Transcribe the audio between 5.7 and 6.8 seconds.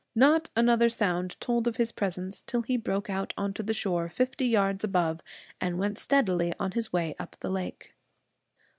went steadily on